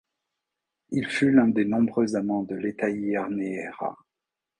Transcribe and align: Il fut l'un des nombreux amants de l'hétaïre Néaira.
Il 0.89 1.05
fut 1.07 1.29
l'un 1.29 1.49
des 1.49 1.63
nombreux 1.63 2.15
amants 2.15 2.41
de 2.41 2.55
l'hétaïre 2.55 3.29
Néaira. 3.29 3.95